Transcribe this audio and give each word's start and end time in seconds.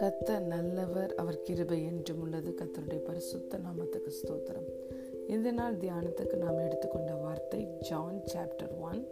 கத்தர் 0.00 0.44
நல்லவர் 0.46 1.14
அவர் 1.14 1.42
கிருபை 1.42 1.84
என்றும் 1.84 2.20
உள்ளது. 2.20 2.54
கத்தருடைய 2.58 2.98
பரிசுத்த 2.98 3.58
நாமத்துக்கு 3.58 4.10
ஸ்தோத்திரம். 4.20 4.68
இந்த 5.26 5.52
நாள் 5.52 5.76
தியானத்துக்கு 5.76 6.36
நாம் 6.36 6.58
எடுத்துக்கொண்ட 6.58 7.14
வார்த்தை 7.14 7.66
John 7.80 8.20
chapter 8.34 8.80
one 8.80 9.06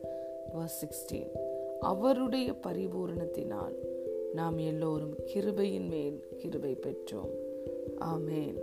verse 0.54 0.79
sixteen 0.80 1.30
அவருடைய 1.80 2.53
பரிபூரணத்தினால் 2.62 3.75
நாம் 4.33 4.59
எல்லோரும் 4.59 5.14
கிருபையின் 5.35 5.89
மேல் 5.89 6.25
கிருபை 6.37 6.79
பெற்றோம். 6.83 7.33
Amen 8.01 8.59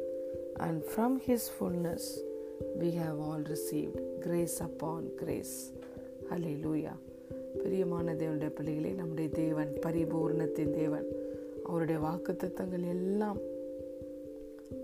and 0.54 0.84
from 0.84 1.18
his 1.28 1.50
fullness 1.60 2.10
we 2.80 2.90
have 2.96 3.20
all 3.20 3.42
received 3.42 4.02
grace 4.20 4.62
upon 4.64 5.16
grace 5.16 5.74
hallelujah 6.66 6.96
பிரியமான 7.58 8.14
தேவனுடைய 8.14 8.50
பிள்ளைகளே 8.50 8.92
நம்முடைய 8.92 9.30
தேவன் 9.30 9.74
பரிபூர்ணத்தின் 9.86 10.70
தேவன். 10.70 11.08
அவருடைய 11.64 12.02
வாக்குத்தத்தங்கள் 12.02 12.90
எல்லாம் 12.90 13.38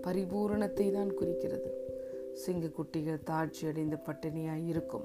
பரிபூரணத்தை 0.02 0.92
தான் 0.92 1.14
குறிக்கிறது. 1.14 1.70
சிங்க 2.32 2.66
குட்டிகள் 2.66 3.18
தாட்சி 3.26 3.68
அடைந்த 3.68 3.96
பட்டினியாய் 4.06 4.66
இருக்கும். 4.66 5.04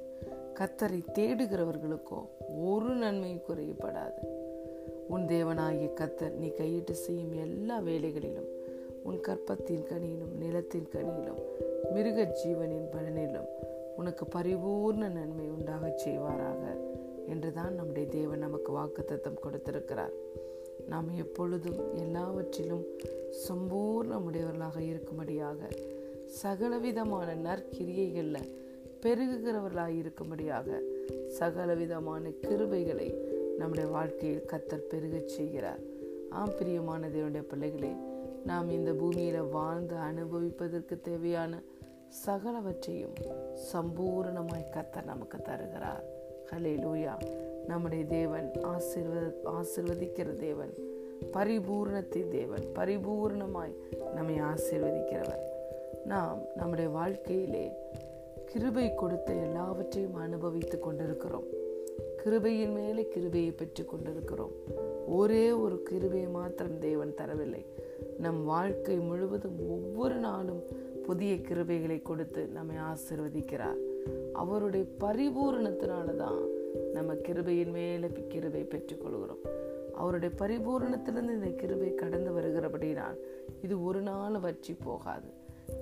கத்தரை 0.60 1.04
தேடுகிறவர்களுக்கோ 1.14 2.30
ஒரு 2.62 2.96
நன்மையும் 2.96 3.42
குறையப்படாது. 3.48 4.26
உன் 5.08 5.26
தேவனாகிய 5.26 5.90
கத்தர் 5.94 6.34
நீ 6.34 6.48
கையிட்டு 6.48 6.92
செய்யும் 6.92 7.34
எல்லா 7.34 7.80
வேலைகளிலும் 7.80 8.50
உன் 9.04 9.20
கற்பத்தின் 9.28 9.86
கனியிலும் 9.92 10.34
நிலத்தின் 10.40 10.90
கனியிலும் 10.94 11.42
மிருக 11.94 12.24
ஜீவனின் 12.24 12.90
பலனிலும் 12.92 13.50
உனக்கு 13.96 14.26
பரிபூர்ண 14.26 15.10
நன்மை 15.10 15.50
உண்டாகச் 15.50 16.08
செய்வாராக. 16.08 16.90
என்று 17.32 17.54
தான் 17.54 17.74
நம்முடைய 17.74 18.08
தேவன் 18.08 18.46
நமக்கு 18.46 18.72
வாக்குத்தத்தம் 18.78 19.42
கொடுத்திருக்கிறார். 19.44 20.14
நாம் 20.88 21.10
எப்பொழுதும் 21.18 21.80
எல்லாவற்றிலும் 21.96 22.86
சம்பூர்ணமுடையவர்களாக 23.48 24.80
இருக்கும்படியாக 24.92 25.70
சகலவிதமான 26.42 27.30
நற்கிரியைகளில் 27.48 28.50
பெருகுகிறவர்களாக 29.04 29.94
இருக்கும்படியாக 30.02 30.80
சகலவிதமான 31.40 32.24
கிருபைகளை 32.42 33.10
நம்முடைய 33.58 33.90
வாழ்க்கையில் 33.90 34.48
கத்தர் 34.52 34.90
பெருகச் 34.92 35.34
செய்கிறார். 35.36 35.82
ஆம் 36.30 36.56
பிரியமான 36.58 37.08
தேவனுடைய 37.08 37.42
பிள்ளைகளே 37.42 37.94
நாம் 38.46 38.70
இந்த 38.70 38.92
பூமியில் 38.92 39.50
வாழ்ந்து 39.58 39.96
அனுபவிப்பதற்கு 39.96 40.96
தேவையான 41.02 41.62
சகலவற்றையும் 42.26 43.16
சம்பூர்ணமாய் 43.74 44.72
கத்தர் 44.76 45.10
நமக்கு 45.12 45.38
தருகிறார். 45.42 46.06
ஹலே 46.52 46.74
லூயா 46.84 47.14
நம்முடைய 47.68 48.06
தேவன் 48.06 48.52
ஆசிர்வ 48.64 49.32
ஆசிர்வதிக்கிற 49.46 50.34
தேவன் 50.34 50.74
பரிபூர்ணத்தின் 51.34 52.28
தேவன் 52.28 52.66
பரிபூர்ணமாய் 52.76 53.74
நம்மை 54.14 54.42
ஆசிர்வதிக்கிறவர். 54.42 55.44
நாம் 56.06 56.40
நம்முடைய 56.56 56.90
வாழ்க்கையிலே 56.90 57.72
கிருபை 58.46 58.96
கொடுத்த 58.96 59.34
எல்லாவற்றையும் 59.34 60.16
அனுபவித்து 60.16 60.80
கொண்டிருக்கிறோம். 60.80 61.44
கிருபையின் 62.26 62.74
மேலே 62.74 63.08
கிருபையை 63.08 63.52
பெற்று 63.52 63.86
கொண்டிருக்கிறோம். 63.86 64.52
ஒரே 65.08 65.52
ஒரு 65.52 65.84
கிருபையை 65.84 66.30
மாத்திரம் 66.30 66.80
தேவன் 66.80 67.14
தரவில்லை. 67.18 67.66
நம் 68.18 68.46
வாழ்க்கை 68.46 68.98
முழுவதும் 68.98 69.60
ஒவ்வொரு 69.70 70.16
நாளும் 70.16 70.64
புதிய 71.06 71.34
கிருபைகளை 71.34 72.02
கொடுத்து 72.02 72.48
நம்மை 72.48 72.76
ஆசிர்வதிக்கிறார். 72.76 73.82
அவருடைய 74.34 74.86
பரிபூரணத்தினால 75.00 76.16
தான் 76.16 76.42
நம்ம 76.94 77.14
கிருபையின் 77.14 77.72
மேலே 77.72 78.08
கிருபை 78.28 78.64
பெற்றுக்கொள்கிறோம். 78.64 79.44
அவருடைய 79.94 80.36
பரிபூரணத்திலிருந்து 80.40 81.34
இந்த 81.34 81.48
கிருபை 81.48 81.96
கடந்து 81.96 82.32
வருகிறபடினால் 82.32 83.18
இது 83.62 83.84
ஒரு 83.84 84.02
நாள் 84.02 84.40
வற்றி 84.40 84.74
போகாது. 84.74 85.30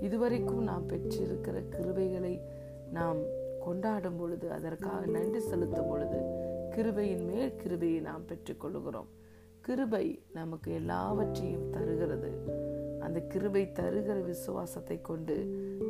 இதுவரைக்கும் 0.01 0.63
நாம் 0.63 0.87
பெற்றிருக்கிற 0.87 1.63
கிருபைகளை 1.75 2.41
நாம் 2.91 3.17
கொண்டாடும் 3.65 4.17
பொழுது 4.17 4.51
அதற்காக 4.51 5.05
நன்றி 5.05 5.39
செலுத்தும் 5.39 5.87
பொழுது 5.87 6.19
கிருபையின் 6.75 7.25
மேல் 7.25 7.55
கிருபையை 7.55 7.99
நாம் 7.99 8.25
பெற்றுக்கொள்கிறோம். 8.27 9.09
கிருபை 9.61 10.21
நமக்கு 10.33 10.73
எல்லாவற்றையும் 10.73 11.69
தருகிறது. 11.69 12.31
அந்த 12.99 13.19
கிருபை 13.19 13.71
தருகிற 13.79 14.23
விசுவாசத்தை 14.23 15.01
கொண்டு 15.01 15.35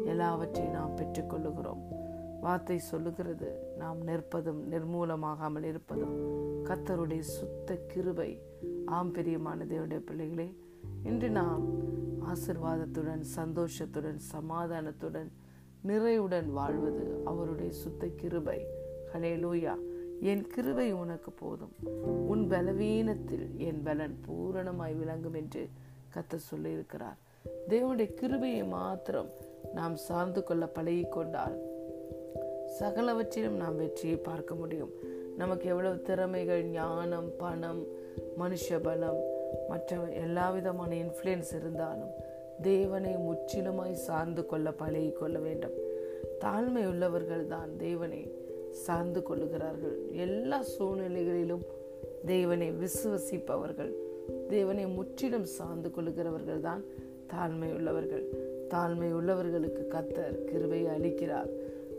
எல்லாவற்றையும் 0.05 0.73
நாம் 0.73 0.97
பெற்றுக்கொள்ளுகிறோம். 0.97 1.98
வார்த்தை 2.41 2.77
சொல்லுகிறது 2.77 3.73
நாம் 3.77 3.99
நிற்பதும் 4.07 4.61
நிர்மூலமாகாமல் 4.71 5.63
இருப்பதும் 5.63 6.15
கத்தருடைய 6.63 7.19
சுத்த 7.19 7.75
கிருபை. 7.75 8.41
ஆம் 8.85 9.13
பெரியமான 9.13 9.65
தேவனுடைய 9.65 9.99
பிள்ளைகளே 9.99 10.57
இன்று 11.03 11.29
நாம் 11.29 11.65
ஆசிர்வாதத்துடன் 12.31 13.19
சந்தோஷத்துடன் 13.19 14.19
சமாதானத்துடன் 14.31 15.29
நிறைவுடன் 15.81 16.51
வாழ்வது 16.51 17.21
அவருடைய 17.25 17.71
சுத்த 17.71 18.07
கிருபை. 18.07 18.67
ஹலே 19.13 19.33
லூயா 19.43 19.75
என் 20.19 20.47
கிருபை 20.47 20.91
உனக்கு 20.91 21.31
போதும். 21.31 21.73
உன் 22.27 22.47
பலவீனத்தில் 22.47 23.57
என் 23.57 23.83
பலன் 23.83 24.19
பூரணமாய் 24.27 24.97
விளங்கும் 24.97 25.33
என்று 25.33 25.69
கத்த 26.15 26.39
சொல்லியிருக்கிறார். 26.51 27.19
தேவனுடைய 27.69 28.13
கிருபையை 28.13 28.67
மாத்திரம் 28.67 29.29
நாம் 29.73 29.95
சார்ந்து 29.95 30.43
கொள்ள 30.43 30.67
பழகி 30.67 31.05
கொண்டால் 31.09 31.68
சகலவற்றிலும் 32.77 33.57
நாம் 33.61 33.75
வெற்றியை 33.75 34.17
பார்க்க 34.17 34.55
முடியும். 34.55 34.91
நமக்கு 35.37 35.69
எவ்வளவு 35.69 36.01
திறமைகள் 36.01 36.63
ஞானம் 36.63 37.29
பணம் 37.37 37.81
மனுஷ 38.39 38.79
பலம் 38.81 39.19
மற்ற 39.69 39.97
எல்லா 40.23 40.49
விதமான 40.49 40.95
இன்ஃப்ளூயன்ஸ் 40.95 41.53
இருந்தாலும் 41.55 42.11
தேவனை 42.61 43.13
முற்றிலுமாய் 43.27 43.93
சார்ந்து 43.93 44.45
கொள்ள 44.45 44.71
பழகி 44.71 45.11
கொள்ள 45.11 45.39
வேண்டும். 45.39 45.75
தாழ்மை 46.39 46.83
உள்ளவர்கள் 46.87 47.47
தான் 47.47 47.77
தேவனை 47.77 48.21
சார்ந்து 48.71 49.23
கொள்ளுகிறார்கள். 49.23 49.97
எல்லா 50.11 50.63
சூழ்நிலைகளிலும் 50.63 51.65
தேவனை 52.25 52.71
விசுவசிப்பவர்கள் 52.71 53.93
தேவனை 54.49 54.85
முற்றிலும் 54.87 55.45
சார்ந்து 55.57 55.89
கொள்ளுகிறவர்கள் 55.89 56.59
தான் 56.59 56.83
தாழ்மை 57.33 57.73
உள்ளவர்கள். 57.73 58.25
தாழ்மை 58.73 59.09
உள்ளவர்களுக்கு 59.13 59.83
கத்தர் 59.95 60.37
கிருவை 60.49 60.81
அளிக்கிறார். 60.95 61.51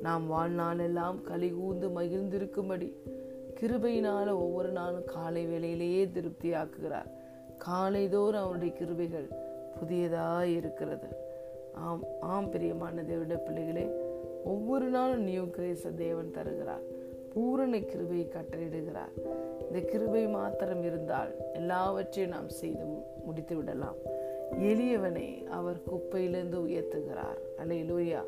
நாம் 0.03 0.33
வாழ்நாளெல்லாம் 0.33 1.19
கலிகூந்து 1.29 1.91
மகிழ்ந்திருக்கும்படி 1.97 2.93
கிருபையினால 3.61 4.31
ஒவ்வொரு 4.31 4.71
நாளும் 4.71 5.05
காலை 5.05 5.47
வேளையிலேயே 5.47 6.07
திருப்தியாக்குகிறார். 6.07 7.11
காலைதோறும் 7.59 8.43
அவருடைய 8.43 8.75
கிருபைகள் 8.81 9.29
புதியதாக 9.81 10.47
இருக்கிறது. 10.47 11.07
ஆம் 11.75 12.01
ஆம் 12.21 12.51
பிரியமான 12.51 13.03
தேவனுடைய 13.03 13.37
பிள்ளைகளே 13.37 13.91
ஒவ்வொரு 14.45 14.89
நாளும் 14.89 15.23
நியூ 15.23 15.43
கிரேச 15.43 15.95
தேவன் 15.95 16.31
தருகிறார். 16.31 16.81
பூரண 17.35 17.79
கிருபையை 17.81 18.29
கட்டளையிடுகிறார். 18.31 19.15
இந்த 19.67 19.81
கிருபை 19.87 20.29
மாத்திரம் 20.29 20.83
இருந்தால் 20.83 21.35
எல்லாவற்றையும் 21.53 22.33
நாம் 22.33 22.49
செய்து 22.49 22.85
முடித்து 23.25 23.57
விடலாம் 23.57 23.97
எளியவனை 24.51 25.45
அவர் 25.45 25.83
குப்பையிலிருந்து 25.93 26.59
உயர்த்துகிறார். 26.59 27.59
அலை 27.59 27.93
லூயா 27.93 28.21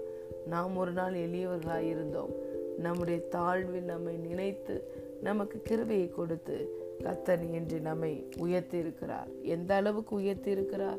நாம் 0.46 0.76
ஒரு 0.76 0.92
நாள் 0.92 1.14
எளியவர்களாய் 1.14 1.88
இருந்தோம் 1.88 2.30
நம்முடைய 2.78 3.20
தாழ்வில் 3.30 3.82
நம்மை 3.82 4.16
நினைத்து 4.16 4.82
நமக்கு 5.22 5.62
கிருபையை 5.62 6.08
கொடுத்து 6.08 6.80
கத்தன் 6.98 7.50
என்று 7.50 7.80
நம்மை 7.80 8.28
உயர்த்தி 8.38 8.78
இருக்கிறார் 8.78 9.28
எந்த 9.42 9.74
அளவுக்கு 9.74 10.14
உயர்த்தி 10.14 10.50
இருக்கிறார் 10.50 10.98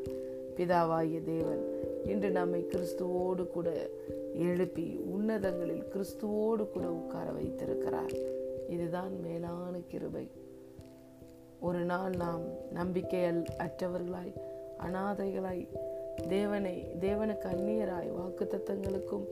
பிதாவாகிய 0.56 1.22
தேவன் 1.22 1.82
இன்று 2.04 2.30
நம்மை 2.30 2.66
கிறிஸ்துவோடு 2.70 3.46
கூட 3.46 3.88
எழுப்பி 4.34 5.00
உன்னதங்களில் 5.04 5.84
கிறிஸ்துவோடு 5.84 6.70
கூட 6.70 6.86
உட்கார 6.86 7.30
வைத்திருக்கிறார். 7.30 8.12
இதுதான் 8.68 9.20
மேலான 9.20 9.78
கிருபை. 9.88 10.30
ஒரு 11.60 11.78
நாள் 11.78 12.12
நாம் 12.16 12.40
நம்பிக்கை 12.72 13.20
அற்றவர்களாய் 13.58 14.34
அனாதைகளாய் 14.78 15.66
தேவனை 16.14 16.86
தேவனுக்கு 17.00 17.46
அந்நியராய் 17.46 18.10
வாக்கு 18.16 18.44
தத்தங்களுக்கும் 18.44 19.26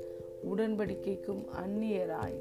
உடன்படிக்கைக்கும் 0.54 1.44
அந்நியராய். 1.66 2.40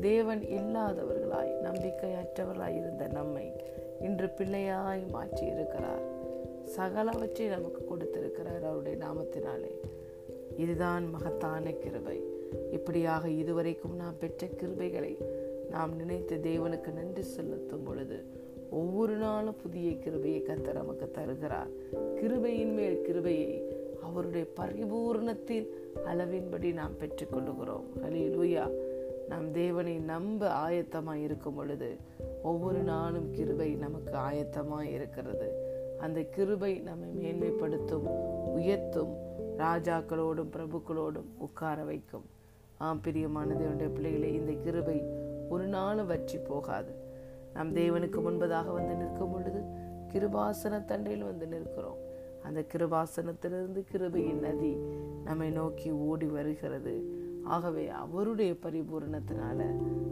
தேவன் 0.00 0.40
இல்லாதவர்களாய் 0.40 1.52
நம்பிக்கையற்றவர்களாய் 1.62 2.76
இருந்த 2.76 3.06
நம்மை 3.06 3.52
இன்று 4.00 4.26
பிள்ளையாய் 4.26 5.10
மாற்றி 5.10 5.46
இருக்கிறார் 5.46 6.02
சகலவற்றை 6.76 7.48
நமக்கு 7.48 7.84
கொடுத்திருக்கிறார் 7.84 8.64
அவருடைய 8.64 9.04
நாமத்தினாலே. 9.04 9.72
இதுதான் 10.56 11.10
மகத்தான 11.10 11.70
கிருபை. 11.70 12.22
இப்படியாக 12.72 13.30
இதுவரைக்கும் 13.30 13.96
நாம் 13.96 14.18
பெற்ற 14.18 14.46
கிருபைகளை 14.46 15.16
நாம் 15.70 15.96
நினைத்து 15.96 16.36
தேவனுக்கு 16.36 16.92
நன்றி 16.92 17.22
செலுத்தும் 17.22 17.82
பொழுது 17.82 18.46
ஒவ்வொரு 18.70 19.16
நாளும் 19.16 19.56
புதிய 19.62 19.98
கிருபையை 19.98 20.42
கத்தர் 20.42 20.74
நமக்கு 20.74 21.10
தருகிறார். 21.10 21.68
கிருபையின் 22.14 22.74
மேல் 22.74 23.02
கிருபையை 23.02 23.62
அவருடைய 24.02 24.46
பரிபூர்ணத்தின் 24.56 25.66
அளவின்படி 26.04 26.72
நாம் 26.72 26.98
பெற்றுக்கொள்ளுகிறோம் 27.00 27.86
ஹலே 28.02 28.24
லூயா 28.34 28.70
நாம் 29.28 29.52
தேவனை 29.52 29.98
நம்ப 29.98 30.70
ஆயத்தமாக 30.70 31.14
இருக்கும் 31.14 31.54
பொழுது 31.54 31.96
ஒவ்வொரு 32.42 32.78
நாளும் 32.78 33.30
கிருபை 33.30 33.74
நமக்கு 33.74 34.16
ஆயத்தமாக 34.16 34.82
இருக்கிறது. 34.82 35.48
அந்த 35.98 36.20
கிருபை 36.20 36.78
நம்மை 36.78 37.08
மேன்மைப்படுத்தும் 37.08 38.06
உயர்த்தும் 38.54 39.12
ராஜாக்களோடும் 39.58 40.52
பிரபுக்களோடும் 40.56 41.28
உட்கார 41.38 41.82
வைக்கும். 41.82 42.24
ஆம் 42.78 43.00
பிரியமான 43.00 43.54
தேவனுடைய 43.54 43.88
பிள்ளைகளே 43.94 44.32
இந்த 44.32 44.52
கிருபை 44.52 45.02
ஒரு 45.48 45.66
நாளும் 45.66 46.06
வற்றி 46.06 46.38
போகாது. 46.38 46.94
நாம் 47.54 47.76
தேவனுக்கு 47.76 48.18
முன்பதாக 48.20 48.72
வந்து 48.72 48.94
நிற்கும் 48.94 49.32
பொழுது 49.32 49.60
கிருபாசன 50.12 50.84
தண்டையில் 50.84 51.24
வந்து 51.24 51.46
நிற்கிறோம். 51.46 52.06
அந்த 52.42 52.64
கிருபாசனத்திலிருந்து 52.72 53.84
கிருபையின் 53.92 54.38
நதி 54.38 54.76
நம்மை 55.24 55.50
நோக்கி 55.50 55.90
ஓடி 55.90 56.26
வருகிறது. 56.26 57.16
ஆகவே 57.44 57.88
அவருடைய 57.88 58.52
பரிபூரணத்தினால 58.52 59.64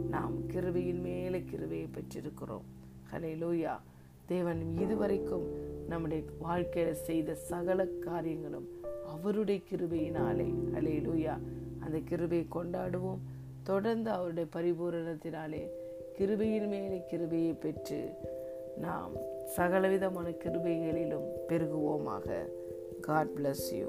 நாம் 0.09 0.33
கிருபையின் 0.47 1.01
மேலே 1.01 1.43
கிருபையை 1.43 1.87
பெற்றிருக்கிறோம். 1.87 2.65
ஹலே 3.11 3.33
லூயா 3.43 3.77
தேவன் 4.25 4.77
இதுவரைக்கும் 4.77 5.45
நம்முடைய 5.87 6.23
வாழ்க்கையில் 6.39 6.93
செய்த 6.93 7.35
சகல 7.35 7.85
காரியங்களும் 7.85 8.67
அவருடைய 9.07 9.61
கிருபையினாலே. 9.71 10.53
ஹலே 10.73 11.01
லூயா 11.01 11.37
அந்த 11.79 11.97
கிருபையை 12.05 12.47
கொண்டாடுவோம். 12.55 13.19
தொடர்ந்து 13.63 14.09
அவருடைய 14.09 14.49
பரிபூரணத்தினாலே 14.55 15.67
கிருபையின் 16.17 16.67
மேலே 16.67 17.03
கிருபையை 17.07 17.53
பெற்று 17.53 18.09
நாம் 18.77 19.11
சகலவிதமான 19.45 20.29
கிருபைகளிலும் 20.29 21.27
பெருகுவோமாக. 21.47 22.37
God 23.01 23.27
bless 23.35 23.67
you 23.71 23.87